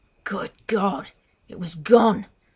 Good 0.23 0.49
God! 0.65 1.11
It 1.47 1.59
was 1.59 1.75
gone! 1.75 2.25